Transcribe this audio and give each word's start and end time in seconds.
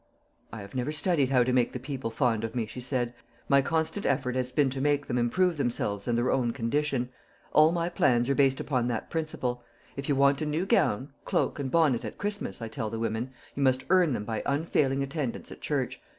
"I 0.51 0.61
have 0.61 0.73
never 0.73 0.91
studied 0.91 1.29
how 1.29 1.43
to 1.43 1.53
make 1.53 1.73
the 1.73 1.79
people 1.79 2.09
fond 2.09 2.43
of 2.43 2.55
me," 2.55 2.65
she 2.65 2.81
said. 2.81 3.13
"My 3.47 3.61
constant 3.61 4.03
effort 4.03 4.35
has 4.35 4.51
been 4.51 4.71
to 4.71 4.81
make 4.81 5.05
them 5.05 5.19
improve 5.19 5.57
themselves 5.57 6.07
and 6.07 6.17
their 6.17 6.31
own 6.31 6.53
condition. 6.53 7.09
All 7.51 7.71
my 7.71 7.87
plans 7.87 8.27
are 8.27 8.33
based 8.33 8.59
upon 8.59 8.87
that 8.87 9.11
principle. 9.11 9.63
'If 9.95 10.09
you 10.09 10.15
want 10.15 10.41
a 10.41 10.45
new 10.47 10.65
gown, 10.65 11.13
cloak, 11.23 11.59
and 11.59 11.69
bonnet 11.69 12.03
at 12.03 12.17
Christmas,' 12.17 12.63
I 12.63 12.67
tell 12.67 12.89
the 12.89 12.97
women, 12.97 13.29
'you 13.53 13.61
must 13.61 13.85
earn 13.91 14.13
them 14.13 14.25
by 14.25 14.41
unfailing 14.47 15.03
attendance 15.03 15.51
at 15.51 15.61
church. 15.61 16.01